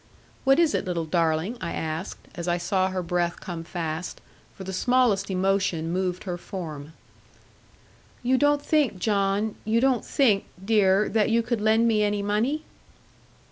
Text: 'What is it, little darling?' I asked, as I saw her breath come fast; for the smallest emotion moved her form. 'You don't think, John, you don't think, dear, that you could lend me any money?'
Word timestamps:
'What 0.45 0.57
is 0.57 0.73
it, 0.73 0.85
little 0.85 1.05
darling?' 1.05 1.59
I 1.61 1.73
asked, 1.73 2.27
as 2.33 2.47
I 2.47 2.57
saw 2.57 2.87
her 2.87 3.03
breath 3.03 3.39
come 3.39 3.63
fast; 3.63 4.19
for 4.51 4.63
the 4.63 4.73
smallest 4.73 5.29
emotion 5.29 5.91
moved 5.91 6.23
her 6.23 6.39
form. 6.39 6.93
'You 8.23 8.39
don't 8.39 8.63
think, 8.63 8.97
John, 8.97 9.53
you 9.63 9.79
don't 9.79 10.03
think, 10.03 10.45
dear, 10.65 11.07
that 11.09 11.29
you 11.29 11.43
could 11.43 11.61
lend 11.61 11.87
me 11.87 12.01
any 12.01 12.23
money?' 12.23 12.63